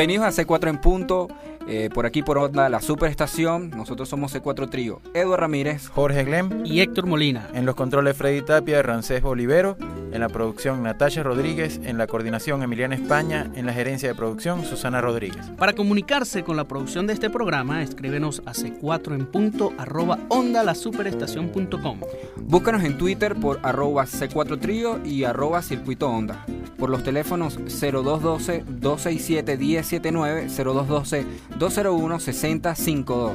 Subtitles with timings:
[0.00, 1.28] Bienvenidos a C4 en punto,
[1.68, 3.68] eh, por aquí por onda la superestación.
[3.68, 5.02] Nosotros somos C4 Trío.
[5.12, 7.50] Eduardo Ramírez, Jorge Glem y Héctor Molina.
[7.52, 9.76] En los controles Freddy Tapia, Rancés Olivero.
[10.10, 11.82] En la producción Natalia Rodríguez.
[11.84, 13.50] En la coordinación Emiliana España.
[13.54, 15.50] En la gerencia de producción Susana Rodríguez.
[15.58, 20.62] Para comunicarse con la producción de este programa, escríbenos a C4 en punto arroba onda
[20.62, 22.00] la superestación.com.
[22.36, 26.46] Búscanos en Twitter por arroba C4 Trío y arroba Circuito Onda.
[26.80, 31.26] Por los teléfonos 0212 267 1079 0212
[31.58, 33.32] 201 6052.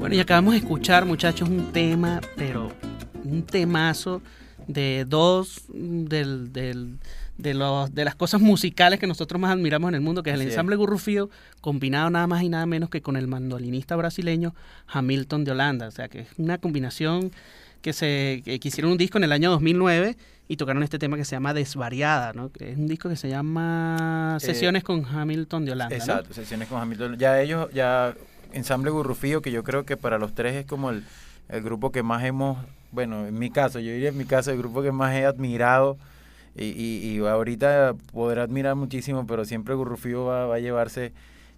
[0.00, 2.72] Bueno, y acabamos de escuchar, muchachos, un tema, pero
[3.22, 4.22] un temazo
[4.66, 6.98] de dos del, del,
[7.38, 10.34] de, los, de las cosas musicales que nosotros más admiramos en el mundo, que es
[10.34, 14.52] el ensamble Gurrufío, combinado nada más y nada menos que con el mandolinista brasileño
[14.88, 15.86] Hamilton de Holanda.
[15.86, 17.30] O sea, que es una combinación
[17.82, 20.16] que se que hicieron un disco en el año 2009
[20.50, 22.50] y tocaron este tema que se llama Desvariada, ¿no?
[22.50, 25.94] Que es un disco que se llama eh, Sesiones con Hamilton de Holanda.
[25.94, 27.18] Exacto, Sesiones con Hamilton.
[27.18, 28.16] Ya ellos, ya
[28.52, 31.04] Ensamble Gurrufío, que yo creo que para los tres es como el,
[31.50, 32.58] el, grupo que más hemos,
[32.90, 35.96] bueno, en mi caso, yo diría en mi caso, el grupo que más he admirado.
[36.56, 41.12] Y, y, y ahorita poder admirar muchísimo, pero siempre Gurrufío va, va a llevarse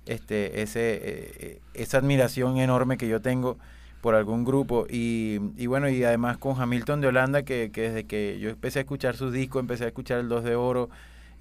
[0.04, 3.56] este, ese, eh, esa admiración enorme que yo tengo
[4.02, 4.86] por algún grupo.
[4.90, 8.80] Y, y, bueno, y además con Hamilton de Holanda, que, que, desde que yo empecé
[8.80, 10.90] a escuchar sus discos, empecé a escuchar el 2 de Oro,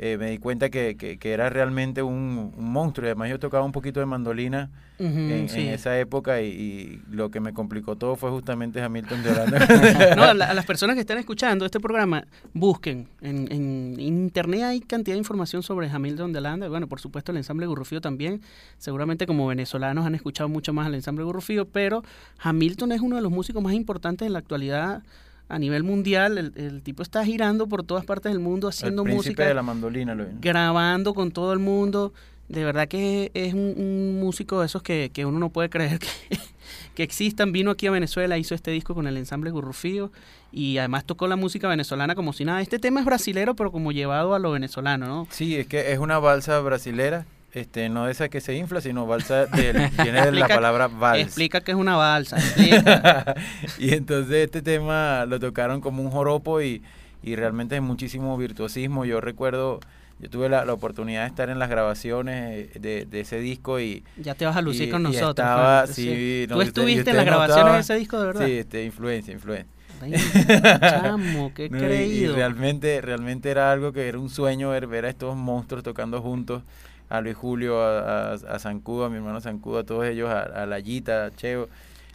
[0.04, 3.06] eh, me di cuenta que, que, era realmente un, un, monstruo.
[3.06, 7.54] Y además yo tocaba un poquito de mandolina en, esa época y, lo que me
[7.54, 10.16] complicó todo fue justamente Hamilton de Holanda.
[10.16, 13.10] no, a, las personas que están escuchando este programa, busquen.
[13.22, 16.68] En, en, internet hay cantidad de información sobre Hamilton de Holanda.
[16.68, 18.42] Bueno, por supuesto el ensamble Gurrufío también.
[18.80, 22.04] Seguramente como venezolanos han escuchado mucho más al ensamble Gurrufío, pero
[22.40, 25.04] Hamilton es uno de los músicos más importantes en la actualidad
[25.52, 26.38] a nivel mundial.
[26.56, 29.46] El, tipo está girando por todas partes del mundo haciendo el música.
[29.46, 32.14] de la mandolina, lo Grabando con todo el mundo.
[32.48, 36.08] De verdad que es un, músico de esos que, uno no puede creer que,
[36.96, 37.52] que, existan.
[37.52, 40.12] Vino aquí a Venezuela, hizo este disco con el ensamble Gurrufío
[40.52, 42.62] y además tocó la música venezolana como si nada.
[42.62, 45.28] Este tema es brasilero, pero como llevado a lo venezolano, ¿no?
[45.32, 49.46] Sí, es que es una balsa brasilera este, no esa que se infla, sino balsa
[49.46, 51.22] del, viene de la palabra vals.
[51.22, 52.38] Explica que es una balsa.
[53.78, 56.82] y entonces este tema lo tocaron como un joropo y,
[57.22, 59.04] y realmente es muchísimo virtuosismo.
[59.04, 59.82] Yo recuerdo,
[60.20, 64.04] yo tuve la, la oportunidad de estar en las grabaciones de, de, ese disco y...
[64.18, 65.46] Ya te vas a lucir con nosotros.
[65.46, 68.46] Estaba, sí, ¿Tú estuviste en las grabaciones de ese disco de verdad?
[68.46, 69.68] Sí, este, influencia, influencia.
[70.80, 72.32] chamo, qué creído.
[72.32, 76.22] Y, realmente, realmente era algo que era un sueño ver, ver a estos monstruos tocando
[76.22, 76.64] juntos
[77.12, 80.66] a Luis Julio, a, a, Zancudo, a mi hermano Zancudo, a todos ellos, a, a
[80.66, 81.68] Layita, a Cheo.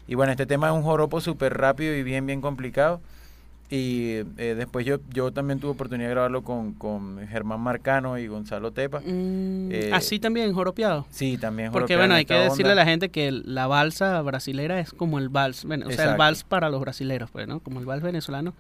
[0.08, 3.00] Y bueno, este tema es un joropo súper rápido y bien, bien complicado.
[3.68, 8.28] Y eh, después yo, yo también tuve oportunidad de grabarlo con, con Germán Marcano y
[8.28, 9.00] Gonzalo Tepa.
[9.00, 11.04] Mm, eh, ¿Así también joropeado?
[11.10, 14.92] Sí, también Porque bueno, hay que decirle a la gente que la balsa brasilera es
[14.92, 17.58] como el vals, bueno, o sea, el vals para los brasileros, pues, ¿no?
[17.58, 18.54] Como el vals venezolano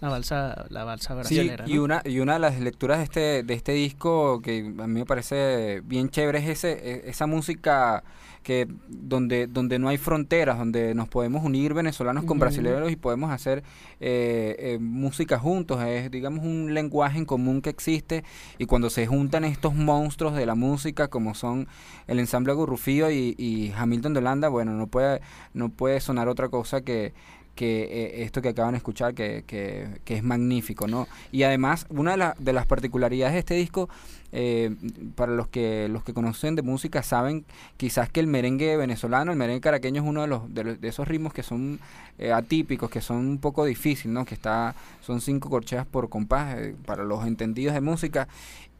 [0.00, 1.66] la balsa, la balsa brasilera.
[1.66, 4.86] Sí, y, una, y una de las lecturas de este, de este disco que a
[4.86, 8.02] mí me parece bien chévere es ese, e, esa música
[8.42, 13.30] que donde, donde no hay fronteras, donde nos podemos unir venezolanos con brasileños y podemos
[13.30, 13.62] hacer
[14.00, 15.82] eh, eh, música juntos.
[15.82, 18.24] Es, digamos, un lenguaje en común que existe
[18.56, 21.68] y cuando se juntan estos monstruos de la música como son
[22.06, 25.20] el ensamble Gurrufío y, y Hamilton de Holanda, bueno, no puede,
[25.52, 27.12] no puede sonar otra cosa que
[27.54, 31.06] que eh, esto que acaban de escuchar, que, que, es magnífico, ¿no?
[31.32, 33.88] Y además, una de, de las particularidades de este disco,
[34.32, 34.74] eh,
[35.14, 37.44] para los que los que conocen de música saben
[37.76, 41.32] quizás que el merengue venezolano, el merengue caraqueño es uno de los de, esos ritmos
[41.32, 41.80] que son
[42.18, 44.24] eh, atípicos, que son un poco difíciles, ¿no?
[44.24, 46.56] Que está son cinco corcheas por compás
[46.86, 48.28] para los entendidos de música.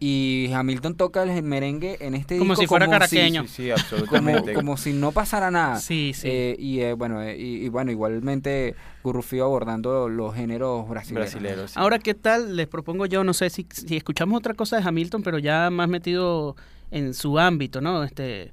[0.02, 3.46] Y Hamilton toca el merengue en este como disco si fuera caraqueño.
[3.46, 4.54] Sí, absolutamente.
[4.54, 5.76] como, si no pasara nada.
[5.76, 6.26] Sí sí.
[6.26, 8.74] Eh, y eh, bueno eh, y, bueno igualmente
[9.04, 11.76] Gurrufío abordando los géneros brasileños.
[11.76, 15.22] Ahora qué tal les propongo yo no sé si, si escuchamos otra cosa de Hamilton
[15.22, 16.56] pero ya más metido
[16.90, 18.52] en su ámbito no este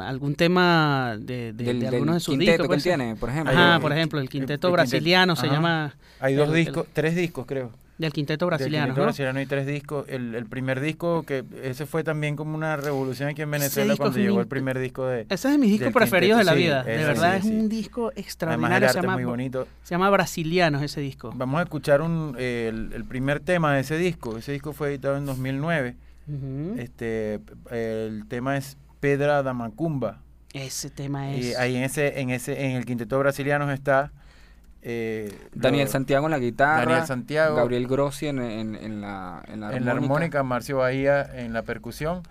[0.00, 2.68] algún tema de, de, algunos de sus discos.
[2.68, 3.52] que tiene, por ejemplo.
[3.52, 5.94] Ajá, por ejemplo, el quinteto brasiliano se llama...
[6.20, 7.72] Hay dos discos, tres discos creo.
[7.98, 8.86] Del quinteto brasiliano.
[8.86, 10.06] Del quinteto brasiliano hay tres discos.
[10.08, 14.18] El, el, primer disco, que ese fue también como una revolución aquí en Venezuela cuando
[14.18, 15.22] llegó el primer disco de.
[15.22, 16.82] Ese es de mis discos preferidos de la vida.
[16.82, 18.88] de verdad, es un disco extraordinario.
[18.88, 19.68] se llama, muy bonito.
[19.82, 21.32] Se llama Brasilianos ese disco.
[21.36, 24.38] Vamos a escuchar un, el, el, primer tema de ese disco.
[24.38, 25.94] Ese disco fue editado en 2009.
[26.78, 30.20] Este, el tema es Pedra da Macumba.
[30.52, 31.44] Ese tema es.
[31.44, 34.12] Y ahí en ese, en ese, en el quinteto brasiliano está
[34.82, 39.60] eh, Daniel Santiago en la guitarra, Daniel Santiago, Gabriel Grossi en, en, en la, en
[39.60, 40.42] la armónica.
[40.42, 42.22] Marcio Bahía en la percusión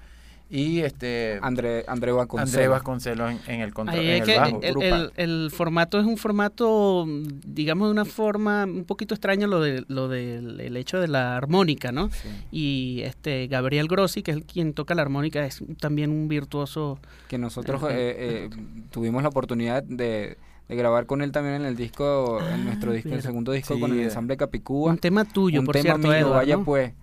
[0.52, 2.54] y este André, André Vasconcelos.
[2.54, 4.60] André Vasconcelos en, en el, en es el que bajo.
[4.62, 7.06] el, el- el formato es un formato,
[7.46, 11.38] digamos, de una forma un poquito extraña lo de lo del el hecho de la
[11.38, 12.10] armónica, ¿no?
[12.12, 12.28] Sí.
[12.52, 17.00] Y este Gabriel Grossi, que es el quien toca la armónica, es también un virtuoso.
[17.30, 17.94] que nosotros Ajá.
[17.94, 18.50] eh, eh,
[18.92, 23.08] tuvimos la oportunidad de, de grabar con él también en el disco, en nuestro disco,
[23.10, 23.22] el mira.
[23.24, 24.92] segundo disco Sí, con el de- ensamble Capicúa.
[24.92, 26.66] Un tema tuyo, un por tema cierto, mío, Edward, vaya ¿no?
[26.66, 26.94] pues.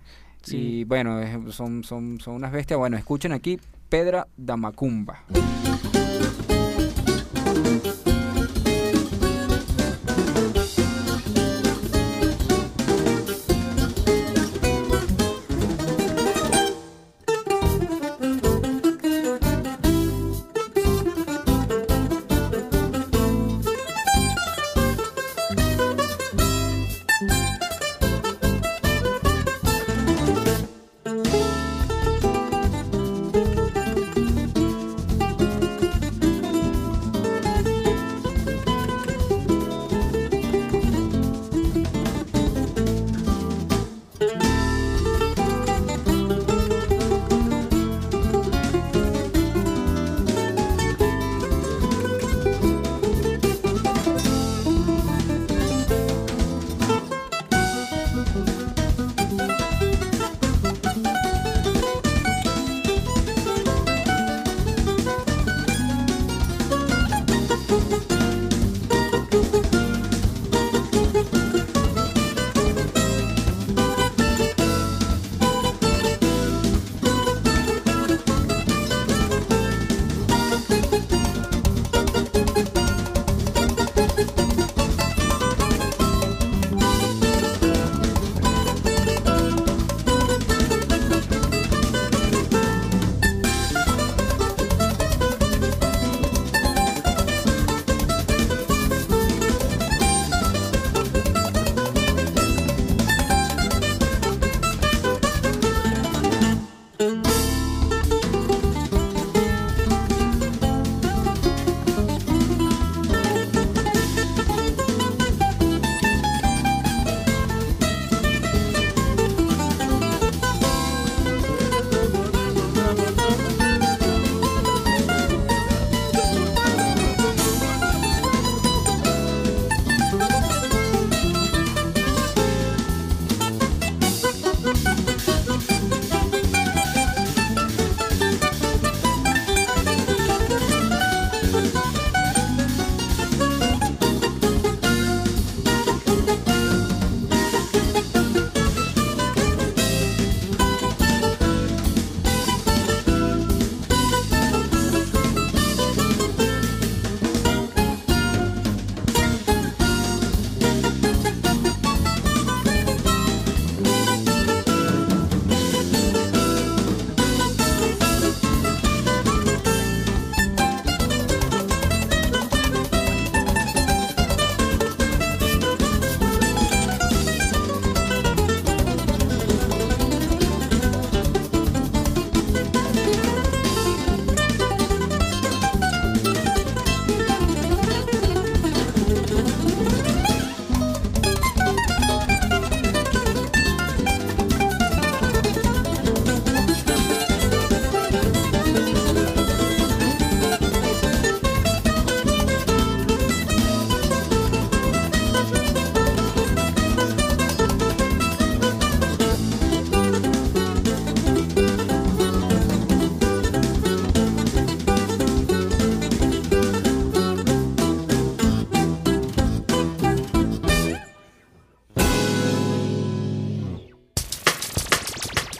[0.41, 0.83] Sí.
[0.85, 1.19] Bueno,
[1.51, 2.77] son, son, son unas bestias.
[2.77, 5.23] Bueno, escuchen aquí Pedra Damacumba.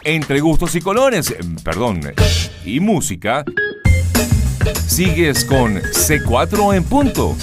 [0.05, 1.99] Entre gustos y colores, eh, perdón,
[2.63, 3.43] y música,
[4.87, 7.35] sigues con C4 en punto.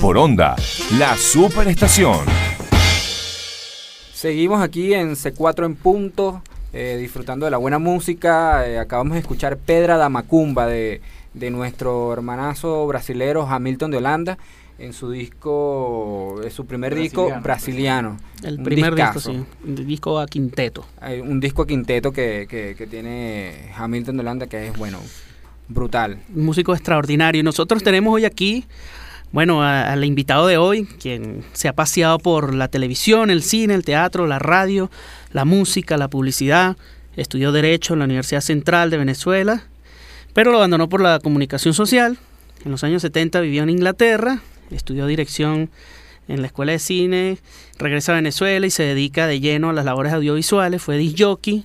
[0.00, 0.56] Por onda,
[0.98, 2.20] la superestación.
[4.14, 8.66] Seguimos aquí en C4 en punto, eh, disfrutando de la buena música.
[8.66, 11.02] Eh, acabamos de escuchar Pedra da Macumba de,
[11.34, 14.38] de nuestro hermanazo brasilero Hamilton de Holanda
[14.82, 18.16] en su disco, eh, su primer disco Brasiliano.
[18.42, 19.42] El primer disco, sí.
[19.64, 20.84] Un disco a quinteto.
[21.00, 24.98] Hay un disco quinteto que, que, que tiene Hamilton de Holanda que es, bueno,
[25.68, 26.18] brutal.
[26.34, 27.40] Un músico extraordinario.
[27.40, 28.64] Y nosotros tenemos hoy aquí,
[29.30, 33.74] bueno, a- al invitado de hoy, quien se ha paseado por la televisión, el cine,
[33.74, 34.90] el teatro, la radio,
[35.32, 36.76] la música, la publicidad.
[37.16, 39.62] estudió Derecho en la Universidad Central de Venezuela,
[40.32, 42.16] pero lo abandonó por la comunicación social.
[42.64, 44.40] En los años 70 vivió en Inglaterra,
[44.76, 45.70] estudió Dirección
[46.28, 47.38] en la Escuela de Cine,
[47.78, 51.64] regresa a Venezuela y se dedica de lleno a las labores audiovisuales, fue disc jockey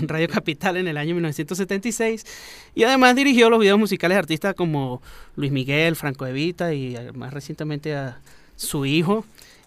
[0.00, 2.26] en Radio Capital en el año 1976
[2.74, 5.00] y además dirigió los videos musicales de artistas como
[5.36, 8.20] Luis Miguel, Franco Evita y más recientemente a
[8.56, 9.24] su hijo.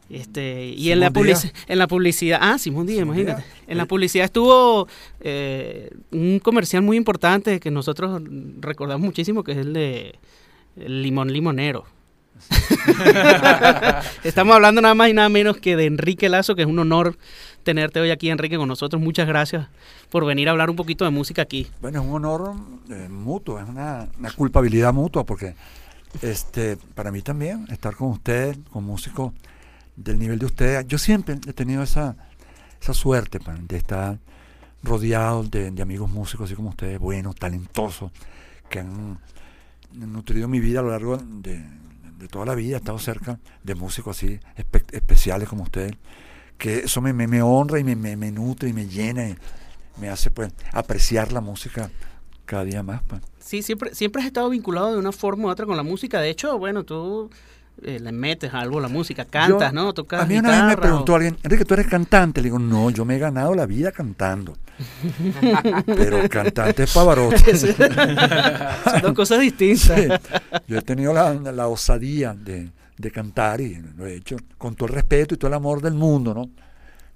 [0.08, 3.42] Este, y en la, publici- en la publicidad, ah, Simón Díaz, Simón imagínate.
[3.42, 3.64] Díaz.
[3.68, 4.88] En la publicidad estuvo
[5.22, 8.22] eh, un comercial muy importante que nosotros
[8.60, 10.20] recordamos muchísimo, que es el de
[10.76, 11.86] Limón Limonero.
[14.24, 17.18] Estamos hablando nada más y nada menos que de Enrique Lazo, que es un honor
[17.64, 19.02] tenerte hoy aquí, Enrique, con nosotros.
[19.02, 19.68] Muchas gracias
[20.10, 21.68] por venir a hablar un poquito de música aquí.
[21.82, 22.54] Bueno, es un honor
[22.90, 25.56] eh, mutuo, es una, una culpabilidad mutua, porque
[26.22, 29.34] este para mí también estar con usted, con músicos
[29.96, 32.16] del nivel de usted, yo siempre he tenido esa,
[32.82, 34.18] esa suerte pa, de estar
[34.84, 38.12] rodeado de, de amigos músicos así como ustedes, buenos, talentosos,
[38.70, 39.20] que han
[39.94, 41.64] nutrido mi vida a lo largo de,
[42.18, 45.94] de toda la vida, he estado cerca de músicos así espe- especiales como ustedes,
[46.58, 49.36] que eso me, me, me honra y me, me, me nutre y me llena y
[50.00, 51.90] me hace pues apreciar la música
[52.46, 53.02] cada día más.
[53.08, 53.22] pues.
[53.40, 56.20] Sí, siempre, siempre has estado vinculado de una forma u otra con la música.
[56.22, 57.30] De hecho, bueno, tú
[57.84, 59.94] eh, le metes algo a la música, cantas, Yo- ¿no?
[59.94, 62.42] Tocas A mí una vez me preguntó o- alguien, Enrique, ¿tú eres cantante?
[62.42, 64.58] Le digo, no, yo me he ganado la vida cantando.
[65.86, 67.58] Pero cantante es Pavarotti.
[67.58, 69.98] Son dos cosas distintas.
[69.98, 70.08] Sí.
[70.68, 74.88] Yo he tenido la, la osadía de, de cantar y lo he hecho con todo
[74.90, 76.50] el respeto y todo el amor del mundo, ¿no?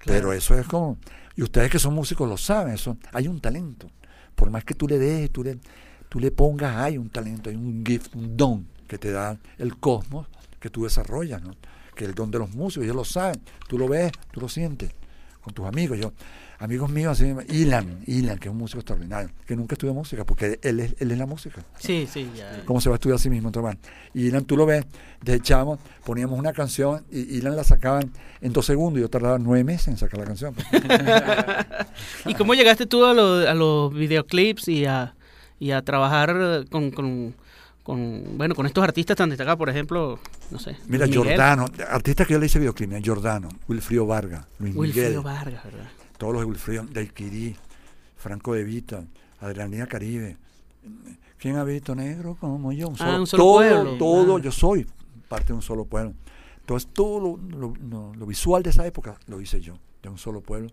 [0.04, 0.98] Pero eso es como...
[1.36, 3.88] Y ustedes que son músicos lo saben, eso hay un talento.
[4.34, 5.58] Por más que tú le des, tú le,
[6.08, 9.76] tú le pongas, hay un talento, hay un gift, un don que te da el
[9.78, 10.26] cosmos
[10.60, 11.54] que tú desarrollas, ¿no?
[11.96, 14.48] Que es el don de los músicos, ellos lo saben, tú lo ves, tú lo
[14.48, 14.92] sientes
[15.42, 15.98] con tus amigos.
[15.98, 16.12] Yo,
[16.58, 20.58] amigos míos, así, Ilan, Ilan, que es un músico extraordinario, que nunca estudió música, porque
[20.62, 22.62] él es, él es la música Sí, sí, ya.
[22.66, 23.78] cómo se va a estudiar a sí mismo otro man.
[24.12, 24.84] Y Ilan, tú lo ves,
[25.22, 28.12] desde chamo, poníamos una canción y Ilan la sacaban
[28.42, 30.54] en dos segundos y yo tardaba nueve meses en sacar la canción.
[32.26, 35.14] ¿Y cómo llegaste tú a, lo- a los videoclips y a,
[35.58, 37.34] y a trabajar con, con,
[37.82, 39.58] con, bueno, con estos artistas tan destacados?
[39.58, 40.18] Por ejemplo,
[40.50, 40.76] no sé.
[40.86, 44.74] Mira, Luis Miguel, Giordano, artista que yo le hice videoclip, mira, Giordano, Wilfrido Vargas, Luis
[44.76, 45.88] Wilfrido Miguel, Vargas, ¿verdad?
[46.18, 47.56] todos los de Wilfrido, Daiquiri,
[48.16, 49.04] Franco De Vita,
[49.40, 50.36] Adrenalina Caribe.
[51.38, 52.88] ¿Quién ha visto negro como yo?
[52.88, 53.98] Un Ah, solo, un solo todo, pueblo.
[53.98, 54.40] todo, Ah.
[54.42, 54.86] yo soy
[55.28, 56.12] parte de un solo pueblo.
[56.60, 60.18] Entonces, todo lo, lo- lo- lo visual de esa época lo hice yo, de un
[60.18, 60.70] solo pueblo.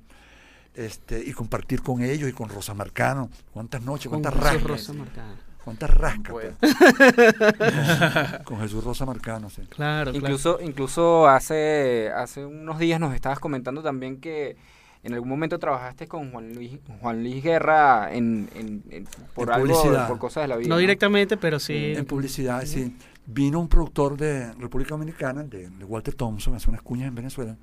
[0.76, 3.30] Este, y compartir con ellos y con Rosa Marcano.
[3.52, 4.10] ¿Cuántas noches?
[4.10, 4.64] ¿Cuántas rascas?
[4.64, 5.34] Rosa Marcano.
[5.68, 6.32] ¿Cuántas rascas?
[6.32, 6.56] Bueno.
[6.62, 6.74] pues?
[8.46, 9.64] con Jesús Rosa Marcano, sí.
[9.64, 10.18] Claro, claro.
[10.18, 14.56] Incluso, incluso hace, hace unos días nos estabas comentando también que
[15.04, 19.56] en algún momento trabajaste con Juan Luis, Juan Luis Guerra en, en- en- por En
[19.56, 20.08] algo, publicidad.
[20.08, 20.70] por cosas de la vida.
[20.70, 21.94] No directamente, pero sí.
[21.98, 22.96] En publicidad, sí.
[23.26, 27.58] Vino un productor de República Dominicana, de, de Walter Thompson, hace unas cuñas en Venezuela,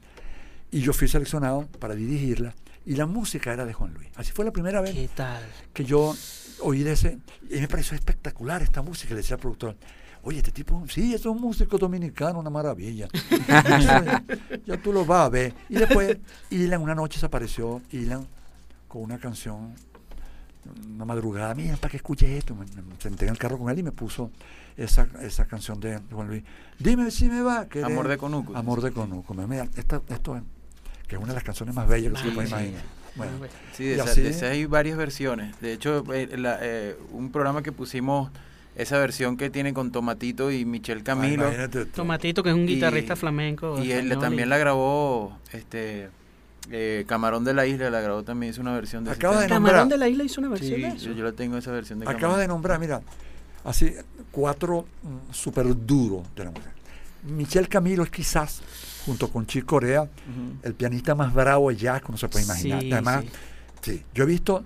[0.70, 4.10] y yo fui seleccionado para dirigirla, y la música era de Juan Luis.
[4.16, 5.42] Así fue la primera vez ¿Qué tal?
[5.72, 6.14] que yo
[6.64, 7.18] oí de ese,
[7.50, 9.76] y me pareció espectacular esta música, le decía al productor,
[10.22, 13.08] oye, este tipo, sí, es un músico dominicano, una maravilla.
[13.48, 14.24] ya,
[14.66, 15.54] ya tú lo vas a ver.
[15.68, 16.16] Y después,
[16.50, 18.26] Ilan, una noche se apareció, Ilan,
[18.88, 19.74] con una canción,
[20.94, 22.54] una madrugada, mira, para que escuche esto.
[22.54, 24.30] Me, me senté en el carro con él y me puso
[24.76, 26.42] esa, esa canción de Juan Luis.
[26.78, 27.84] Dime si me va querer.
[27.92, 28.56] Amor de Conuco.
[28.56, 29.34] Amor de Conuco.
[29.34, 30.42] Mira, esta- esto es,
[31.06, 32.82] que es una de las canciones más bellas que se puede imaginar.
[33.16, 33.32] Bueno,
[33.72, 35.58] Sí, de esa, así- de esa hay varias versiones.
[35.60, 38.30] De hecho, eh, la- eh, un programa que pusimos,
[38.76, 41.44] esa versión que tiene con Tomatito y Michelle Camilo.
[41.44, 41.90] imagínate tú.
[41.92, 43.80] Tomatito, que es un Y- guitarrista flamenco.
[43.82, 46.08] Y él también la grabó, este,
[46.70, 49.32] eh, Camarón de la Isla, la grabó también, hizo una versión de de tema.
[49.32, 51.12] Camarón nombrar- de la Isla hizo una versión Sí, de yo, eso.
[51.12, 52.40] yo la tengo esa versión de Acaba Camarón.
[52.40, 53.00] de nombrar, mira,
[53.64, 53.94] así,
[54.32, 56.72] cuatro mm, súper duros de la música.
[57.22, 58.60] Michel Camilo es quizás,
[59.06, 60.08] junto con Chick Corea,
[60.62, 62.80] el pianista más bravo de jazz que uno se puede imaginar.
[62.80, 63.24] Sí, Además,
[63.82, 63.92] sí.
[63.92, 64.64] sí, yo he visto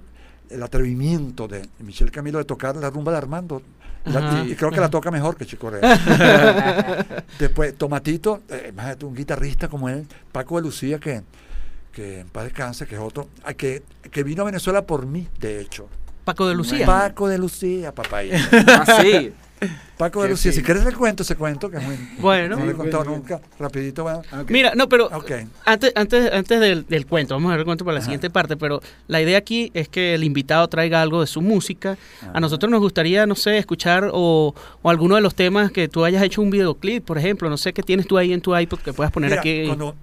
[0.50, 3.62] el atrevimiento de Michel Camilo de tocar la rumba de Armando.
[4.04, 5.80] la- y, y creo que la toca mejor que Chick Corea.
[7.38, 11.22] Después, Tomatito, eh, imagínate, un guitarrista como él, Paco de Lucía, que,
[11.92, 15.26] que en paz descanse, que es otro, ah, que, que vino a Venezuela por mí,
[15.40, 15.88] de hecho.
[16.24, 16.86] Paco de Lucía.
[16.86, 18.18] Paco de Lucía, papá.
[18.66, 19.32] Ah, sí.
[19.96, 21.96] Paco de Lucía, si quieres le cuento ese cuento, que es muy...
[22.20, 22.56] Bueno.
[22.56, 23.40] no le he contado nunca.
[23.58, 24.22] Rapidito, bueno.
[24.40, 24.50] Ok.
[24.50, 25.10] Mira, no, pero
[25.64, 28.06] antes, antes, antes del, del cuento, vamos a ver el cuento para la Ajá.
[28.06, 31.98] siguiente parte, pero la idea aquí es que el invitado traiga algo de su música.
[32.22, 32.32] Ah.
[32.34, 36.04] A nosotros nos gustaría, no sé, escuchar o, o alguno de los temas que tú
[36.04, 38.78] hayas hecho un videoclip, por ejemplo, no sé qué tienes tú ahí en tu iPod
[38.78, 39.66] que puedas poner Mira, aquí.
[39.66, 39.96] Cuando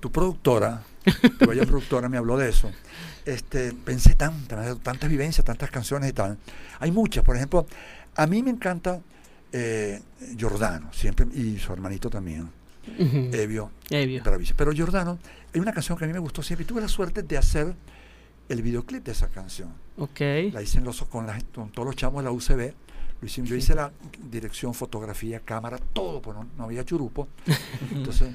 [0.00, 0.82] tu productora,
[1.38, 2.70] tu bella productora, me habló de eso,
[3.26, 6.38] este, pensé tantas, tantas vivencias, tantas canciones y tal.
[6.78, 7.66] Hay muchas, por ejemplo,
[8.16, 9.00] a mí me encanta
[9.52, 10.00] eh,
[10.36, 12.48] Giordano, siempre, y su hermanito también,
[12.98, 13.28] Ujú.
[13.32, 14.22] Evio, Evio.
[14.22, 14.54] Bravici.
[14.54, 15.18] Pero Giordano,
[15.54, 17.74] hay una canción que a mí me gustó siempre y tuve la suerte de hacer
[18.48, 19.68] el videoclip de esa canción.
[19.96, 20.20] Ok.
[20.52, 22.72] La hice en los, con, la- con todos los chamos de la UCB.
[23.22, 23.92] Lo yo hice la
[24.30, 27.28] dirección, fotografía, cámara, todo, pues no, no había churupo.
[27.92, 28.30] Entonces,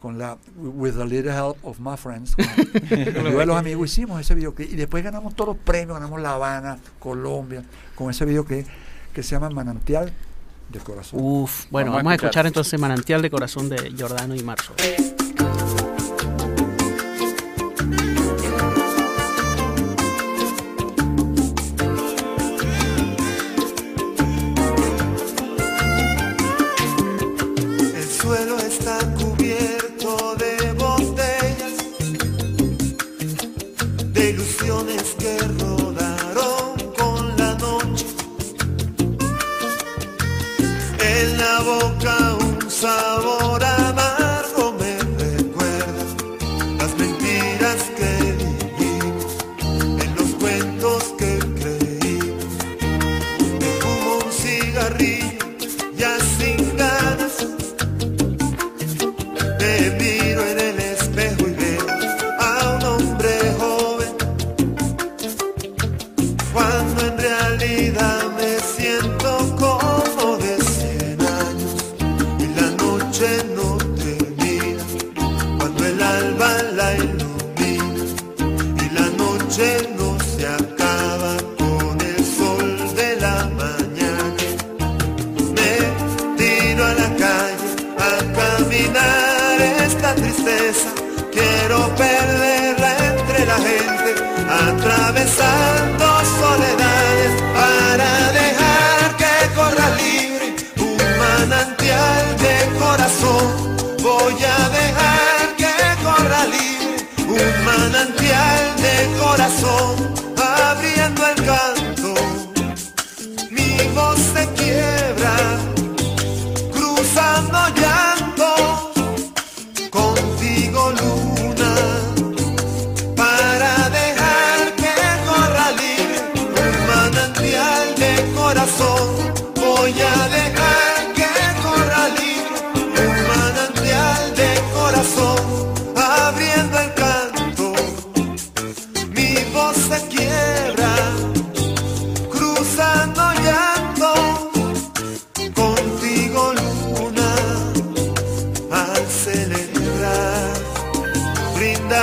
[0.00, 2.44] con la with the little help of my friends, con,
[2.90, 6.78] de los amigos, hicimos ese videoclip y después ganamos todos los premios, ganamos La Habana,
[6.98, 7.62] Colombia,
[7.94, 8.66] con ese videoclip
[9.14, 10.12] que se llama Manantial
[10.70, 11.20] de Corazón.
[11.22, 12.26] Uf, bueno, Vamos a vamos, a escuchar.
[12.28, 14.74] escuchar entonces Manantial de Corazón de Giordano y Marzo.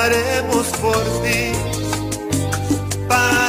[0.01, 1.51] Brindaremos por ti,
[3.07, 3.40] para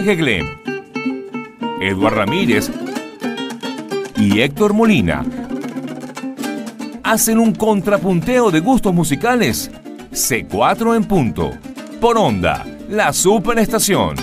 [0.00, 0.46] Jorge Glem,
[1.78, 2.70] Eduard Ramírez
[4.16, 5.26] y Héctor Molina
[7.02, 9.70] hacen un contrapunteo de gustos musicales.
[10.10, 11.50] C4 en punto.
[12.00, 14.16] Por onda, la superestación.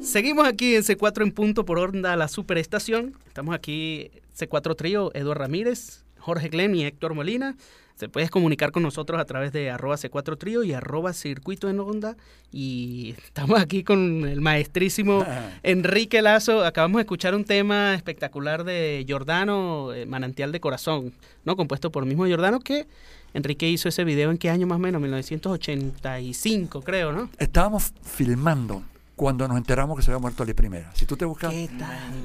[0.00, 3.12] Seguimos aquí en C4 en punto por onda la superestación.
[3.26, 7.54] Estamos aquí C4 Trío, Eduardo Ramírez, Jorge Glenn y Héctor Molina.
[8.00, 11.80] Se puedes comunicar con nosotros a través de arroba C4 Trío y arroba Circuito en
[11.80, 12.16] Onda.
[12.50, 15.22] Y estamos aquí con el maestrísimo
[15.62, 16.64] Enrique Lazo.
[16.64, 21.12] Acabamos de escuchar un tema espectacular de Giordano, eh, Manantial de Corazón,
[21.44, 21.56] ¿no?
[21.56, 22.86] Compuesto por el mismo Giordano que
[23.34, 27.28] Enrique hizo ese video en qué año más o menos, 1985 creo, ¿no?
[27.36, 28.82] Estábamos filmando
[29.14, 30.90] cuando nos enteramos que se había muerto Ali Primera.
[30.94, 31.52] Si tú te buscas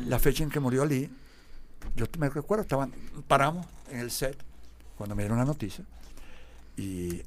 [0.08, 1.10] la fecha en que murió Ali,
[1.98, 2.94] yo me recuerdo, estaban,
[3.28, 4.38] paramos en el set
[4.98, 5.84] cuando me dieron la noticia
[6.78, 7.22] y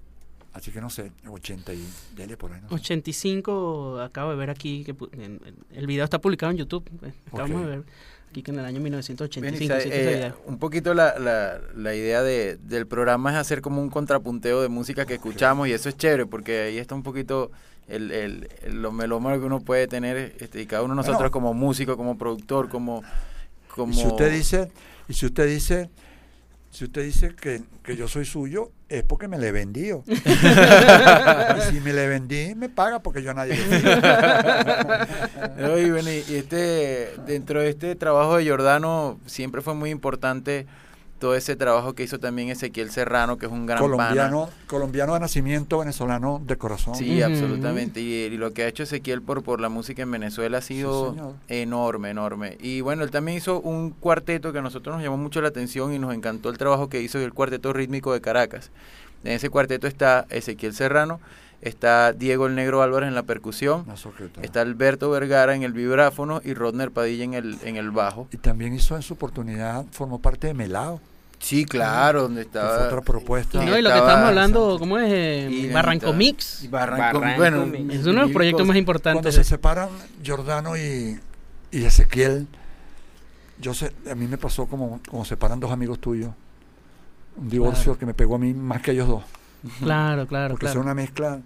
[0.52, 1.84] así que no sé, 80 y
[2.16, 2.60] dele por ahí.
[2.62, 2.74] No sé.
[2.76, 6.88] 85, acabo de ver aquí que en- en- el video está publicado en YouTube.
[7.02, 7.62] eh, Acabamos Ok.
[7.62, 7.84] de ver
[8.30, 11.60] aquí que en el año Bien, 1985 Isa, hiciste ese eh, un poquito la, la,
[11.76, 15.72] la idea de, del programa es hacer como un contrapunteo de música que escuchamos y
[15.72, 17.50] eso es chévere porque ahí está un poquito
[17.86, 21.18] el, el, el- lo melómano que uno puede tener este, y cada uno de nosotros
[21.18, 21.30] Bueno.
[21.30, 23.02] como músico, como productor, como...
[23.74, 24.70] como Y si usted dice,
[25.08, 25.88] y si usted dice,
[26.78, 29.90] si usted dice que, que yo soy suyo, es porque me le vendí.
[29.90, 33.58] y si me le vendí, me paga porque yo a nadie.
[35.58, 40.66] No, y este, dentro de este trabajo de Giordano siempre fue muy importante
[41.18, 43.90] todo ese trabajo que hizo también Ezequiel Serrano, que es un gran pana.
[43.90, 46.94] colombiano, colombiano de nacimiento, venezolano de corazón.
[46.94, 48.00] Sí, absolutamente.
[48.00, 51.34] Y, y lo que ha hecho Ezequiel por, por la música en Venezuela ha sido
[51.48, 52.56] enorme, enorme.
[52.60, 55.92] Y bueno, él también hizo un cuarteto que a nosotros nos llamó mucho la atención
[55.92, 58.70] y nos encantó el trabajo que hizo el cuarteto rítmico de Caracas.
[59.24, 61.20] En ese cuarteto está Ezequiel Serrano,
[61.62, 64.44] está Diego el Negro Álvarez en la percusión, secretaria.
[64.44, 68.28] está Alberto Vergara en el vibráfono y Rodner Padilla en el, en el bajo.
[68.32, 71.00] Y también hizo en su oportunidad, formó parte de Melao,
[71.40, 72.86] Sí, claro, donde que fue estaba...
[72.86, 73.62] otra propuesta.
[73.62, 75.12] Y no, y lo que estaba- estamos hablando, ¿cómo es?
[75.12, 76.68] Eh, Barranco Mix.
[76.68, 77.94] Barranco, Barranco bueno, Mix.
[78.00, 78.66] Es uno de los proyectos cosas.
[78.66, 79.34] más Cuando importantes.
[79.36, 79.88] se separan
[80.20, 81.16] Giordano y,
[81.70, 82.48] y Ezequiel,
[83.60, 86.30] yo sé, a mí me pasó como, como separan dos amigos tuyos.
[87.36, 87.98] Un divorcio Claro.
[88.00, 89.22] que me pegó a mí más que ellos dos.
[89.80, 90.82] Claro, claro, porque es claro.
[90.84, 91.40] una mezcla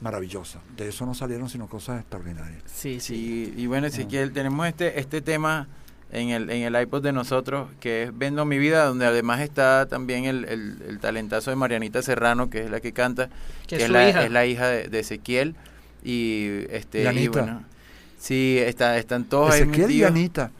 [0.00, 0.60] maravillosa.
[0.76, 2.62] De eso no salieron sino cosas extraordinarias.
[2.66, 3.52] Sí, sí.
[3.54, 5.68] Sí, y bueno, Ezequiel, tenemos este, este tema
[6.12, 9.86] en el, en el iPod de nosotros, que es Vendo mi vida, donde además está
[9.86, 13.28] también el, el, el talentazo de Marianita Serrano, que es la que canta,
[13.66, 14.24] Que es es, la, hija.
[14.24, 15.56] es la hija de, de Ezequiel.
[16.04, 17.42] Y este Y y Anita.
[17.42, 17.62] bueno,
[18.18, 20.10] sí, está, están todos ahí Ezequiel y metidos.
[20.10, 20.50] Anita.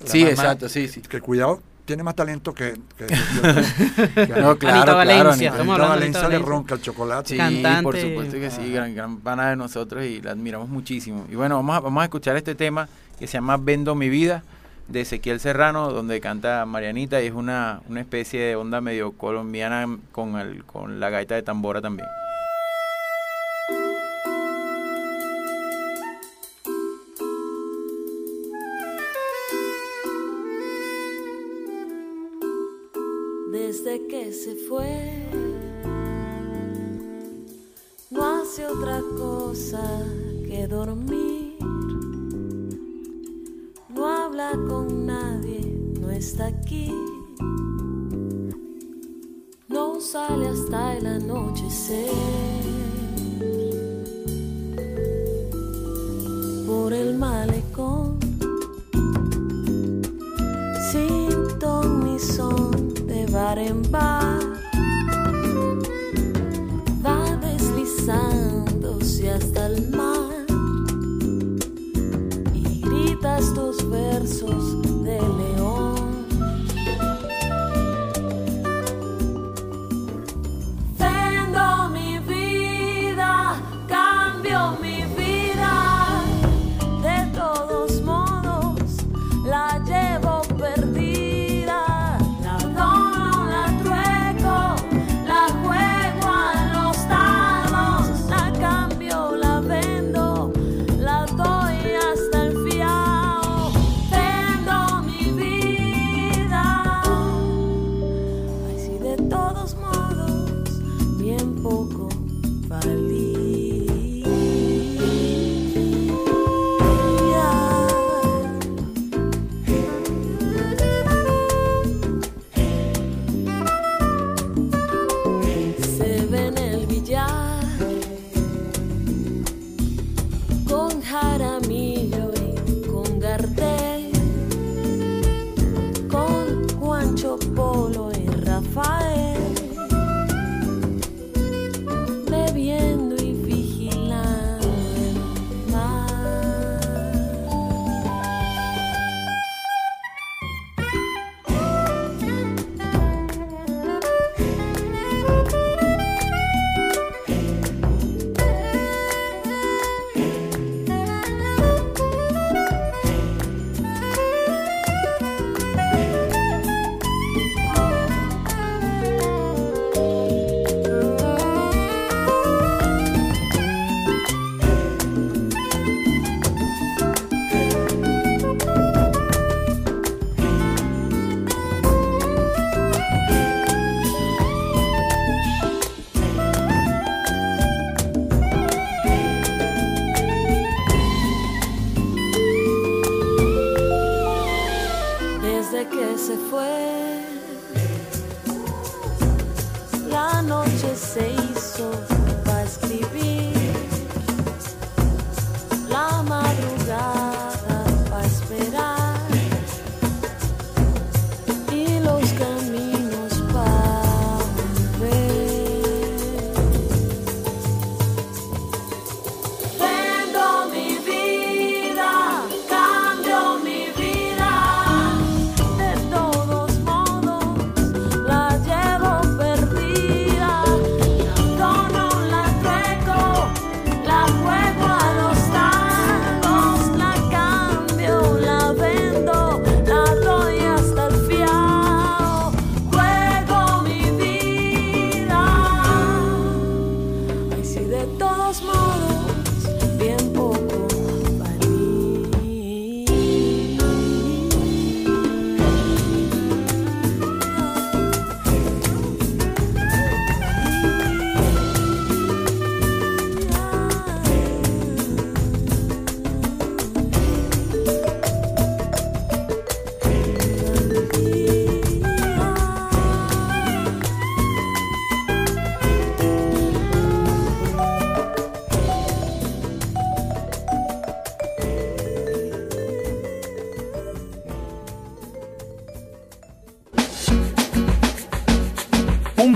[0.00, 1.00] la Sí, mamá, exacto, sí, sí.
[1.00, 2.74] Que cuidado, tiene más talento que...
[2.96, 3.06] que,
[4.26, 5.76] que- No, claro, Anita claro, Valencia, Anita.
[5.76, 7.28] Valencia le ronca el chocolate.
[7.30, 7.82] Sí, Cantante.
[7.82, 11.26] por supuesto que sí, gran, gran pana de nosotros y la admiramos muchísimo.
[11.30, 14.42] Y bueno, vamos a, vamos a escuchar este tema que se llama Vendo mi vida
[14.88, 19.86] de Ezequiel Serrano, donde canta Marianita y es una, una especie de onda medio colombiana
[20.12, 22.08] con, el, con la gaita de tambora también.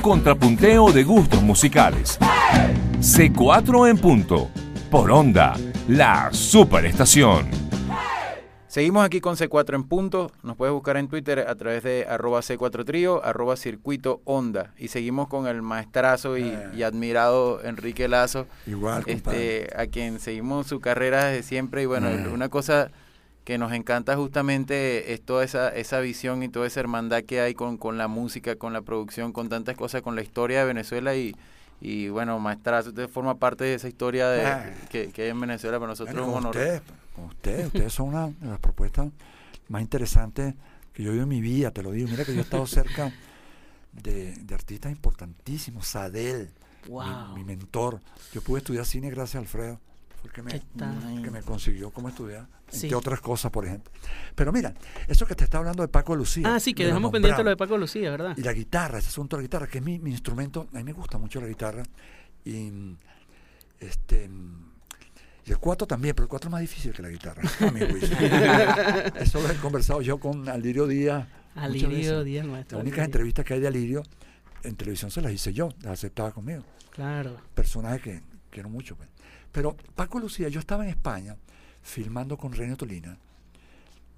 [0.08, 2.18] Contrapunteo de gustos musicales.
[3.00, 4.50] C4 en punto.
[4.90, 5.54] Por onda,
[5.88, 7.48] la superestación.
[8.66, 10.30] Seguimos aquí con C4 en punto.
[10.42, 14.74] Nos puedes buscar en Twitter a través de arroba C4 Trío, arroba Circuito Onda.
[14.76, 16.68] Y seguimos con el maestrazo y, Eh.
[16.76, 19.62] y admirado Enrique Lazo, Igual, compadre.
[19.62, 21.82] este, a quien seguimos su carrera desde siempre.
[21.82, 22.28] Y bueno, Eh.
[22.30, 22.90] una cosa
[23.44, 27.54] que nos encanta justamente es toda esa, esa visión y toda esa hermandad que hay
[27.54, 31.14] con, con la música, con la producción, con tantas cosas, con la historia de Venezuela
[31.14, 31.34] y...
[31.80, 34.72] Y bueno, maestrazo, usted forma parte de esa historia de, Ah.
[34.88, 36.56] que, que hay en Venezuela para nosotros Bueno, es un honor.
[36.56, 36.82] ustedes,
[37.14, 39.08] con ustedes, ustedes son una de las propuestas
[39.68, 40.54] más interesantes
[40.94, 42.08] que yo he en mi vida, te lo digo.
[42.08, 43.12] Mira que yo he estado cerca
[43.92, 46.50] de, de artistas importantísimos, Sadel,
[46.86, 47.34] mi- Wow.
[47.34, 48.00] mi, mentor.
[48.32, 49.78] Yo pude estudiar cine gracias a Alfredo,
[50.24, 51.22] el que ¿Qué me, tal?
[51.22, 52.86] que me consiguió cómo estudiar, Sí.
[52.86, 53.92] entre otras cosas, por ejemplo.
[54.34, 54.74] Pero mira,
[55.06, 56.54] eso que te está hablando de Paco Lucía.
[56.54, 58.34] Ah, sí, que dejamos pendiente lo de Paco Lucía, ¿verdad?
[58.36, 60.84] Y la guitarra, ese asunto de la guitarra, que es mi, mi instrumento, a mí
[60.84, 61.82] me gusta mucho la guitarra.
[62.44, 62.70] Y
[63.80, 64.28] este
[65.46, 67.80] y el cuatro también, pero el cuatro es más difícil que la guitarra, a mi
[67.80, 68.16] juicio.
[69.20, 71.26] Eso lo he conversado yo con Alirio Díaz.
[71.54, 72.24] Alirio.
[72.24, 72.78] Díaz, maestro.
[72.78, 74.02] Las únicas entrevistas que hay de Alirio
[74.62, 76.64] en televisión se las hice yo, las aceptaba conmigo.
[76.90, 77.36] Claro.
[77.54, 78.96] Personaje que quiero mucho.
[78.96, 79.08] pues.
[79.54, 81.36] Pero Paco Lucía, yo estaba en España
[81.80, 83.16] filmando con René Tolina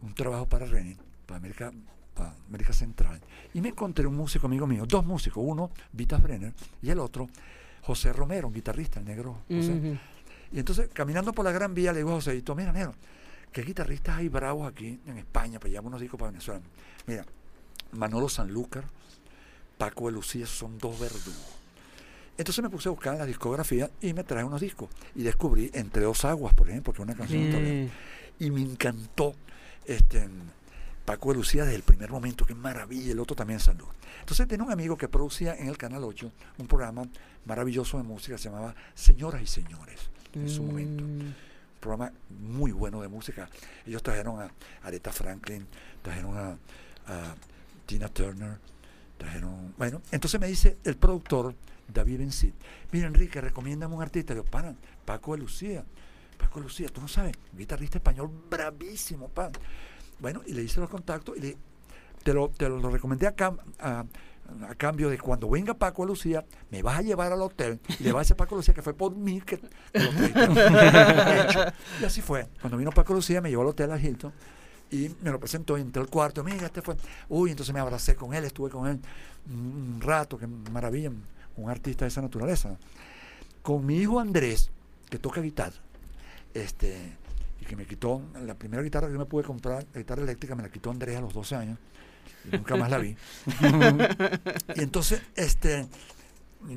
[0.00, 0.96] un trabajo para René,
[1.26, 1.72] para América,
[2.14, 3.20] para América Central.
[3.52, 7.28] Y me encontré un músico amigo mío, dos músicos, uno Vitas Brenner y el otro
[7.82, 9.98] José Romero, un guitarrista, el negro José.
[10.52, 12.94] Y entonces, caminando por la Gran Vía, le digo a Joséito, mira, negro,
[13.52, 16.62] ¿qué guitarristas hay bravos aquí en España para llevar unos discos para Venezuela?
[17.06, 17.26] Mira,
[17.92, 18.84] Manolo Sanlúcar,
[19.76, 21.56] Paco de Lucía, son dos verdugos.
[22.38, 24.88] Entonces me puse a buscar en la discografía y me traje unos discos.
[25.14, 27.72] Y descubrí Entre dos aguas, por ejemplo, que es una canción Toledo.
[27.72, 27.90] Bien.
[28.38, 29.34] Y me encantó
[29.86, 30.28] este
[31.06, 33.94] Paco de Lucía desde el primer momento, qué maravilla, el otro también Sanlúcar.
[34.20, 37.06] Entonces tenía un amigo que producía en el Canal 8 un programa
[37.44, 41.34] maravilloso de música, se llamaba Señoras y Señores, en su momento Mm, un
[41.80, 43.48] programa muy bueno de música.
[43.86, 44.50] Ellos trajeron a
[44.82, 45.66] Aretha Franklin,
[46.02, 46.58] trajeron a,
[47.06, 47.34] a
[47.86, 48.58] Tina Turner,
[49.16, 49.74] trajeron...
[49.78, 51.54] Bueno, entonces me dice el productor,
[51.92, 52.52] David Bencid,
[52.92, 54.34] mira Enrique, recomiéndame un artista.
[54.34, 55.84] Yo, pana, Paco de Lucía.
[56.38, 59.52] Paco de Lucía, tú no sabes, guitarrista español bravísimo, pan.
[60.18, 61.56] Bueno, y le hice los contactos y le,
[62.22, 64.04] te, lo, te lo recomendé a, cam- a,
[64.68, 68.02] a cambio de cuando venga Paco de Lucía, me vas a llevar al hotel y
[68.04, 70.10] le vas a decir a Paco de Lucía que fue por mí que te lo.
[72.00, 72.48] Y así fue.
[72.60, 74.32] Cuando vino Paco de Lucía, me llevó al hotel a Hilton
[74.90, 76.96] y me lo presentó, entré al cuarto, mira, este fue.
[77.28, 79.00] Uy, entonces me abracé con él, estuve con él
[79.50, 81.10] un un rato, qué maravilla,
[81.56, 82.78] un artista de esa naturaleza.
[83.62, 84.70] Con mi hijo Andrés,
[85.08, 85.76] que toca guitarra,
[86.54, 87.16] este,
[87.60, 90.54] y que me quitó la primera guitarra que yo me pude comprar, la guitarra eléctrica,
[90.54, 91.78] me la quitó Andrés a los 12 años,
[92.44, 93.16] y nunca más la vi.
[94.76, 95.86] y entonces, este,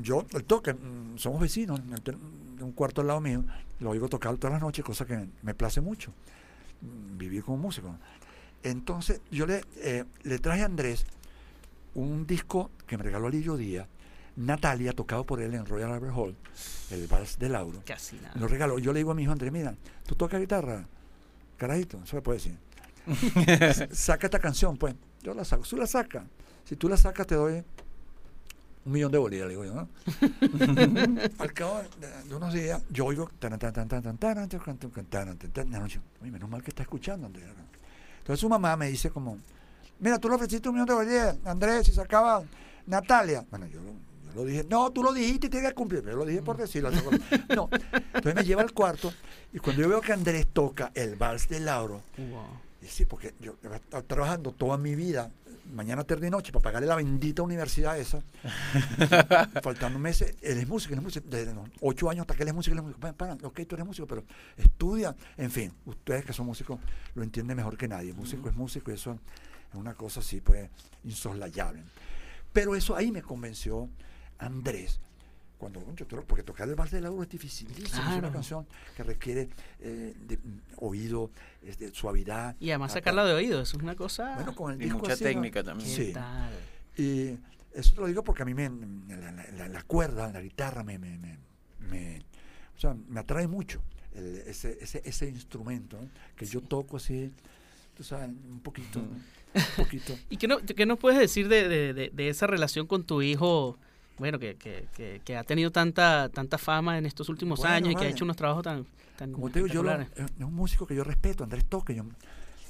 [0.02, 3.44] yo, el toque, mm, somos vecinos, de un cuarto al lado mío,
[3.80, 6.12] lo oigo tocar todas las noches, cosa que me place mucho,
[7.16, 7.94] vivir como músico.
[8.62, 11.06] Entonces, yo le, eh, le traje a Andrés
[11.94, 13.88] un disco que me regaló Alirio Díaz,
[14.46, 16.36] Natalia, tocado por él en Royal Albert Hall,
[16.90, 17.82] el Vals de Lauro.
[17.86, 18.32] Casi nada.
[18.34, 18.78] Me lo regaló.
[18.78, 19.74] Yo le digo a mi hijo Andrés, mira,
[20.06, 20.86] tú tocas guitarra,
[21.56, 22.58] carajito, eso se puede decir.
[23.92, 24.94] Saca esta canción, pues.
[25.22, 25.64] Yo la saco.
[25.64, 26.24] Tú la sacas.
[26.64, 27.62] Si tú la sacas, te doy
[28.84, 29.88] un millón de bolívares, digo yo, ¿no?
[31.38, 31.82] Al cabo
[32.26, 33.28] de, unos días, yo oigo.
[33.38, 35.70] tan, tan, tan, tan, taran, tan, tan, tan, taran, tan, tan.
[35.70, 37.46] La noche, "Oye, menos mal que está escuchando, Andrés.
[38.20, 39.38] Entonces su mamá me dice como,
[39.98, 42.42] mira, tú le ofreciste un millón de bolívares, Andrés, y sacaba
[42.86, 43.44] Natalia.
[43.50, 43.80] Bueno, yo,
[44.34, 46.02] yo lo dije, no, tú lo dijiste y tienes que cumplir.
[46.04, 46.90] Yo lo dije por decirlo.
[47.54, 47.68] No.
[48.14, 49.12] Entonces me lleva al cuarto
[49.52, 52.58] y cuando yo veo que Andrés toca el vals de Lauro, Wow.
[52.82, 55.30] y sí, porque yo he estado trabajando toda mi vida,
[55.74, 58.22] mañana, tarde y noche, para pagarle la bendita universidad esa.
[59.62, 62.48] Faltando meses, él es músico, él es músico, desde los ocho años hasta que él
[62.48, 63.00] es músico, él es músico.
[63.00, 64.24] Para, para, ok, tú eres músico, pero
[64.56, 65.14] estudia.
[65.36, 66.78] En fin, ustedes que son músicos
[67.14, 68.12] lo entienden mejor que nadie.
[68.12, 69.12] Músico es músico y eso
[69.72, 70.68] es una cosa así, pues,
[71.04, 71.82] insoslayable.
[72.52, 73.88] Pero eso ahí me convenció
[74.40, 75.00] Andrés.
[75.58, 75.80] Cuando,
[76.26, 78.66] porque tocar el vals de Lauro es dificilísimo, es una canción
[78.96, 81.30] que requiere eh, de, mm, oído,
[81.62, 82.56] es de suavidad.
[82.58, 84.36] Y además Apa- sacarla de oído, eso es una cosa.
[84.36, 85.28] Bueno, con el Y disco mucha así, ¿no?
[85.30, 85.94] técnica también.
[85.94, 86.12] ¿Qué Sí.
[86.14, 86.52] tal?
[86.96, 87.38] Y
[87.74, 88.70] eso te lo digo porque a mí me,
[89.16, 91.36] la, la- la- la cuerda, la guitarra, me, me, me,
[91.90, 92.22] me-
[92.74, 93.82] o sea, me atrae mucho
[94.14, 96.08] el- ese, ese, ese instrumento ¿no?
[96.36, 97.30] que yo toco así,
[97.94, 99.08] tú sabes, un poquito, ¿no?
[99.08, 100.16] un poquito.
[100.30, 103.20] ¿Y qué, no, qué nos puedes decir de, de- de- de esa relación con tu
[103.20, 103.78] hijo?
[104.20, 107.92] Bueno, que, que, que, que ha tenido tanta tanta fama en estos últimos Bueno, años
[107.92, 110.36] y que ha hecho unos trabajos tan, tan Como te digo, yo lo- espectaculares.
[110.38, 111.82] es un músico que yo respeto, Andrés yo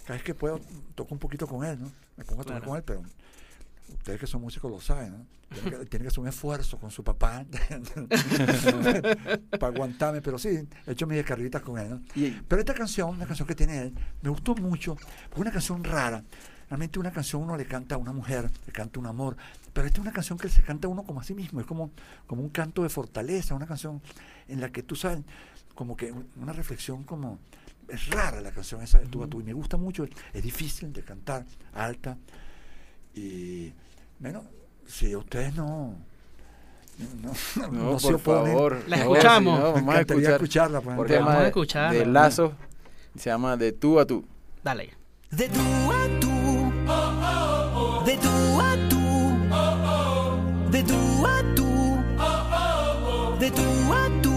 [0.07, 0.61] cada vez que puedo
[0.95, 1.91] toco un poquito con él, ¿no?
[2.17, 2.71] Me pongo a tocar Claro.
[2.71, 3.03] con él, pero
[3.99, 5.27] ustedes que son músicos lo saben, ¿no?
[5.53, 7.45] Tiene que, tiene que hacer un esfuerzo con su papá
[9.59, 10.49] para aguantarme, pero sí,
[10.87, 12.01] he hecho mis descarguitas con él, ¿no?
[12.47, 15.83] Pero esta canción, una canción que tiene él, me gustó mucho, porque es una canción
[15.85, 16.23] rara.
[16.71, 19.37] Realmente una canción uno le canta a una mujer, le canta un amor,
[19.73, 21.67] pero esta es una canción que se canta a uno como a sí mismo, es
[21.67, 21.91] como,
[22.29, 24.01] como un canto de fortaleza, una canción
[24.47, 25.19] en la que tú sabes,
[25.75, 27.39] como que una reflexión como...
[27.89, 30.93] Es rara la canción esa de tú a tú y me gusta mucho, es difícil
[30.93, 31.45] de cantar,
[31.75, 32.17] alta,
[33.15, 33.73] y
[34.21, 34.45] bueno,
[34.87, 35.97] si ustedes no
[37.23, 38.85] no, no, No, se por oponen, favor.
[38.87, 39.59] La escuchamos.
[39.59, 40.81] no, me vamos a escuchar escucharla.
[40.83, 42.07] pues, un porque- Vamos a escucharla, de.
[42.07, 42.53] Lazo,
[43.17, 44.25] se llama De tú a tú.
[44.63, 44.91] Dale.
[45.31, 46.31] De tú a tú,
[48.11, 49.07] de tú a tú,
[50.71, 51.71] de tú a tú,
[53.39, 54.37] de tú a tú,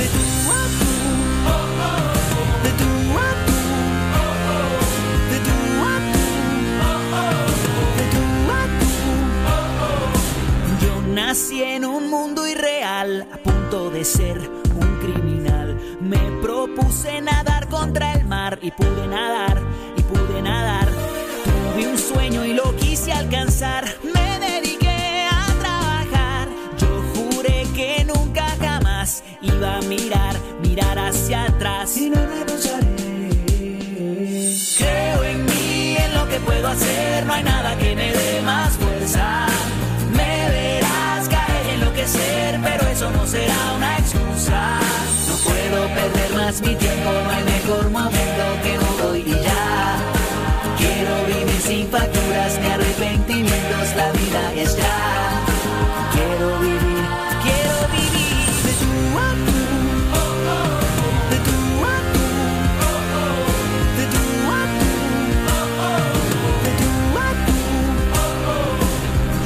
[0.00, 0.64] de tú a
[10.80, 15.78] tú, nací en un mundo irreal, a punto de ser un criminal.
[16.00, 19.60] Me propuse nadar contra el mar y pude nadar,
[19.98, 20.89] y pude nadar.
[21.80, 23.84] Tuve un sueño y lo quise alcanzar.
[24.02, 26.48] Me dediqué a trabajar.
[26.78, 31.96] Yo juré que nunca jamás iba a mirar, mirar hacia atrás.
[31.96, 32.86] Y no renunciaré.
[34.76, 37.24] Creo en mí, en lo que puedo hacer.
[37.24, 39.46] No hay nada que me dé más fuerza.
[40.12, 44.80] Me verás caer y enloquecer, pero eso no será una excusa.
[45.28, 48.99] No puedo perder más mi tiempo, no hay mejor momento que hoy
[54.30, 55.44] vida es ya.
[56.12, 57.04] Quiero vivir,
[57.42, 59.58] quiero vivir de tú a tú,
[61.30, 62.26] de tú a tú,
[63.98, 64.24] de tú
[64.58, 64.90] a tú,
[66.64, 67.58] de tú a tú.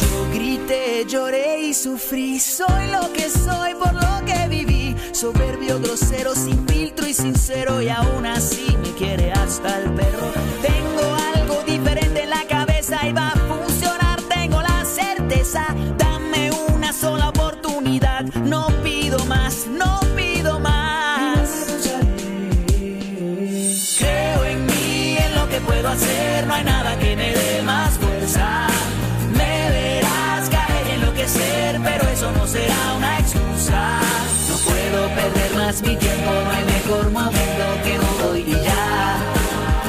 [0.03, 2.39] Yo grité, lloré y sufrí.
[2.41, 4.97] Soy lo que soy por lo que viví.
[5.13, 7.81] Soberbio, grosero, sin filtro y sincero.
[7.81, 10.44] Y aún así me quiere hasta el perro.
[35.65, 39.17] Más mi tiempo, no hay mejor momento que hoy y ya.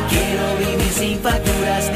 [0.09, 1.91] Quiero vivir sin facturas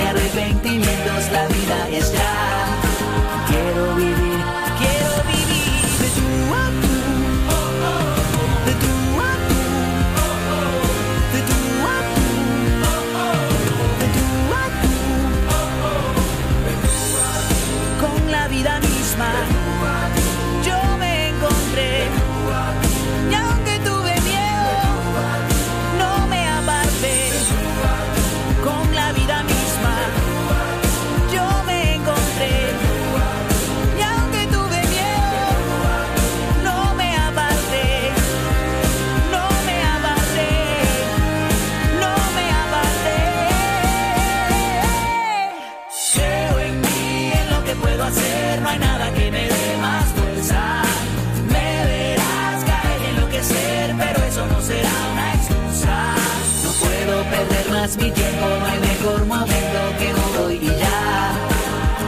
[57.90, 61.34] más mi tiempo, no hay mejor momento que hoy y ya.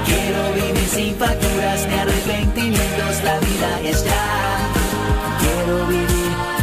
[0.06, 4.72] Quiero vivir sin facturas ni arrepentimientos, la vida es ya.
[5.40, 6.08] Quiero vivir,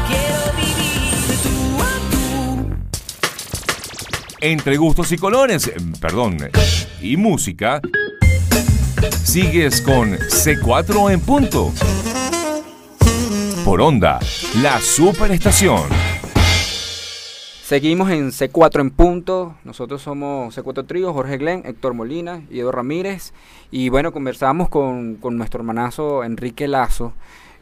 [0.07, 2.77] quiero vivir de tú a tú.
[4.41, 6.39] Entre gustos y colores, perdón,
[7.01, 7.81] y música,
[9.25, 11.73] sigues con C4 en punto.
[13.65, 14.19] Por onda,
[14.63, 16.08] la superestación.
[17.69, 19.55] Seguimos en C4 en punto.
[19.63, 23.35] Nosotros somos C4 Trío, Jorge Glenn, Héctor Molina y Edo Ramírez.
[23.71, 27.13] Y bueno, conversábamos con, con nuestro hermanazo Enrique Lazo.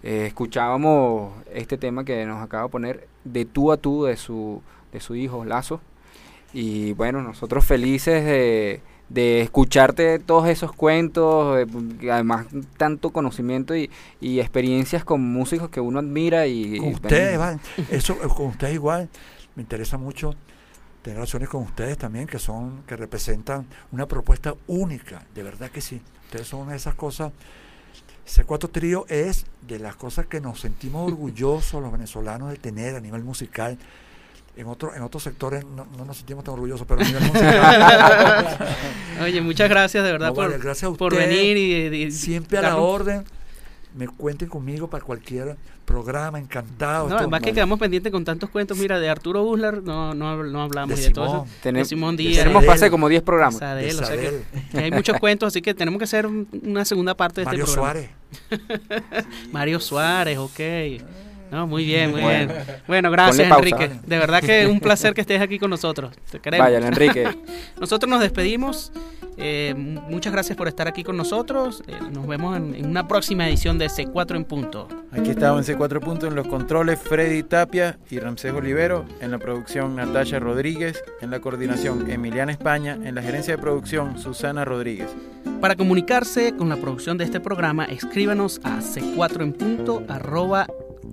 [0.04, 4.62] Eh, escuchábamos este tema que nos acaba de poner de tú a tú de su,
[4.92, 5.80] de su hijo Lazo.
[6.52, 12.46] Y bueno, nosotros felices de, de escucharte todos esos cuentos, eh, además
[12.76, 13.90] tanto conocimiento y,
[14.20, 17.58] y experiencias con músicos que uno admira y con ustedes, ¿vale?
[17.90, 19.08] Eso con ustedes igual.
[19.56, 20.34] Me interesa mucho
[21.02, 25.80] tener relaciones con ustedes también, que son, que representan una propuesta única, de verdad que
[25.80, 26.00] sí.
[26.26, 27.32] Ustedes son una de esas cosas.
[28.26, 33.00] C4 Trío es de las cosas que nos sentimos orgullosos los venezolanos de tener a
[33.00, 33.78] nivel musical.
[34.56, 38.58] en otros en otros sectores no, no nos sentimos tan orgullosos, pero a nivel musical,
[39.22, 41.28] Oye, muchas gracias de verdad No, por, vale, gracias a por usted.
[41.28, 43.24] venir y, y- siempre a la orden.
[43.96, 47.08] Me cuenten conmigo para cualquier programa, encantado.
[47.08, 48.76] No, además que quedamos pendientes con tantos cuentos.
[48.76, 51.32] Mira, de Arturo Uslar no, no, no hablamos De y de todo eso.
[51.46, 51.48] Simón.
[51.64, 52.42] Tenem- De Simón Díaz.
[52.42, 53.58] Tenemos pase como 10 programas.
[53.58, 54.42] Sadel, de o sea que-
[54.72, 57.56] que hay muchos cuentos, así que tenemos que hacer un- una segunda parte de este
[57.56, 57.92] Mario programa.
[57.92, 58.10] Suárez.
[59.52, 60.60] Mario Suárez, ok.
[61.50, 62.52] No, muy bien, muy Bueno.
[62.54, 62.66] bien.
[62.86, 63.50] Bueno, gracias.
[63.50, 63.90] Enrique.
[64.06, 66.12] De verdad que es un placer que estés aquí con nosotros.
[66.30, 66.66] Te queremos.
[66.66, 67.28] Vayan, Enrique.
[67.80, 68.92] Nosotros nos despedimos.
[69.38, 71.82] Eh, muchas gracias por estar aquí con nosotros.
[71.86, 74.88] Eh, nos vemos en, en una próxima edición de C4 en punto.
[75.12, 79.38] Aquí estaba en C4 Puntos en los controles Freddy Tapia y Ramsés Olivero, en la
[79.38, 85.08] producción Natasha Rodríguez, en la coordinación Emiliana España, en la gerencia de producción Susana Rodríguez.
[85.60, 90.66] Para comunicarse con la producción de este programa, escríbanos a c4 en punto arroba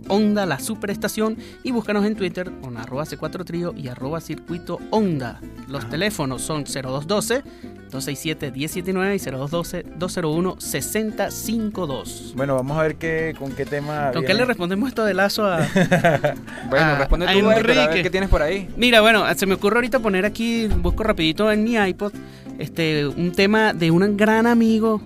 [0.08, 5.40] onda la superestación y búscanos en Twitter con arroba c4 trío y arroba circuito onda.
[5.68, 7.44] Los teléfonos son 0212
[7.92, 12.34] 267 1079 y 0212 201 6052.
[12.36, 14.12] Bueno, vamos a ver qué, con qué tema.
[14.14, 15.58] ¿Con qué le respondemos esto de lazo a,
[16.70, 18.04] Bueno, A- responde a tú, Héctor, a ver Enrique.
[18.04, 18.70] qué tienes por ahí.
[18.78, 22.14] Mira, bueno, se me ocurre ahorita poner aquí, busco rapidito en mi iPod,
[22.60, 25.02] este, un tema de un gran amigo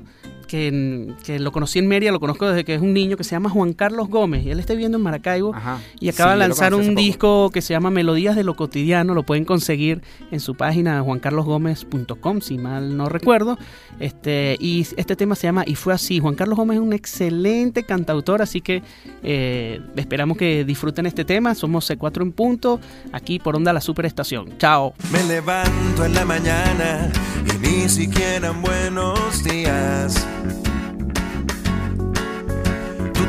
[0.48, 3.32] que, que lo conocí en Mérida, lo conozco desde que es un niño, que se
[3.32, 5.54] llama Juan Carlos Gómez, y él está viviendo en Maracaibo.
[5.54, 5.80] Ajá.
[6.00, 7.00] Y acaba Sí, de lanzar un poco.
[7.02, 9.14] disco que se llama Melodías de lo Cotidiano.
[9.14, 13.58] Lo pueden conseguir en su página juancarlosgomez.com, si mal no recuerdo.
[14.00, 16.20] Este, y este tema se llama Y fue así.
[16.20, 18.84] Juan Carlos Gómez es un excelente cantautor, así que
[19.24, 21.56] eh, esperamos que disfruten este tema.
[21.56, 22.80] Somos C4 en punto,
[23.12, 24.58] aquí por Onda La Superestación.
[24.58, 24.93] Chao.
[25.12, 27.12] Me levanto en la mañana
[27.54, 30.26] y ni siquiera en buenos días.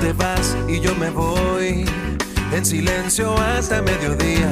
[0.00, 1.84] Te vas y yo me voy
[2.52, 4.48] en silencio hasta mediodía.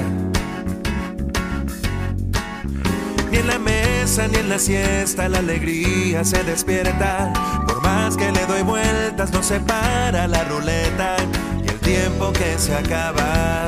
[3.31, 7.33] Ni en la mesa ni en la siesta la alegría se despierta.
[7.65, 11.17] Por más que le doy vueltas no se para la ruleta
[11.65, 13.67] y el tiempo que se acaba.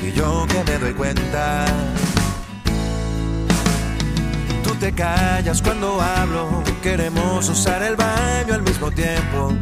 [0.00, 1.66] Y yo que me doy cuenta.
[4.62, 9.52] Tú te callas cuando hablo, queremos usar el baño al mismo tiempo.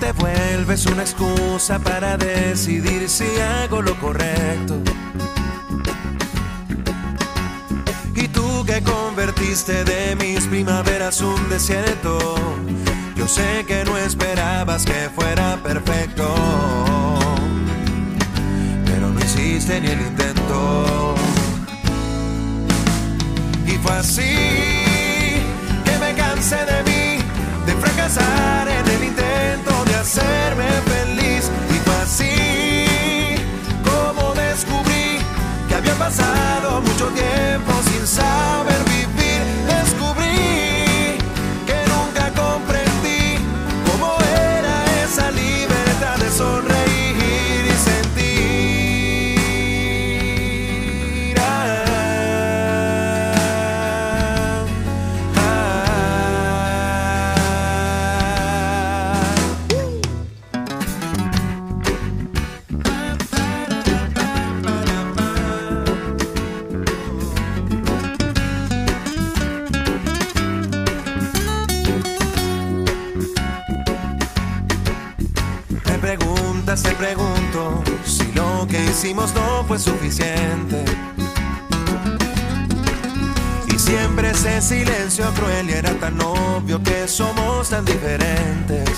[0.00, 4.80] Te vuelves una excusa para decidir si hago lo correcto.
[8.14, 12.36] Y tú que convertiste de mis primaveras un desierto,
[13.16, 16.32] yo sé que no esperabas que fuera perfecto,
[18.84, 21.14] pero no hiciste ni el intento.
[23.66, 24.36] Y fue así
[25.84, 26.67] que me cansé
[87.84, 88.88] diferentes.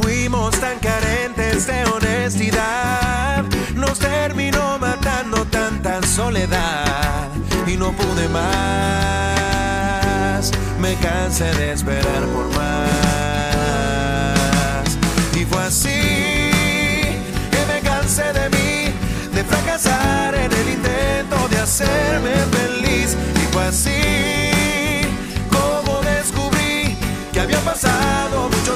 [0.00, 7.28] Fuimos tan carentes de honestidad, nos terminó matando tanta soledad
[7.66, 9.24] y no pude más.
[10.80, 13.93] Me cansé de esperar por más.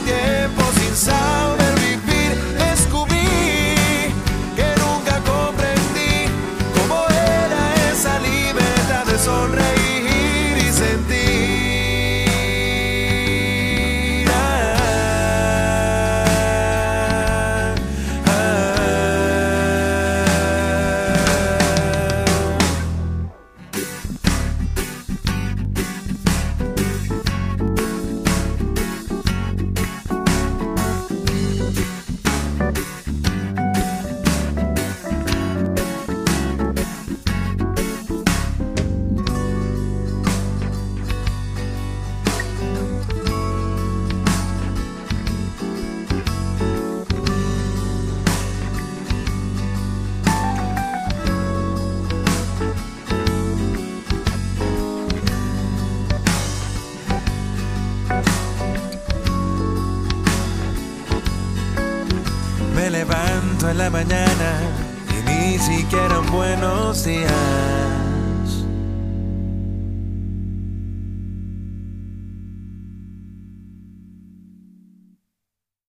[0.09, 1.58] Tiempo sin saber